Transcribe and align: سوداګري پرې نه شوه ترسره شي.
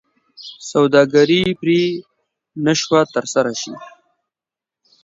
سوداګري 0.71 1.41
پرې 1.59 1.81
نه 2.65 2.73
شوه 2.81 3.01
ترسره 3.15 3.53
شي. 3.61 3.73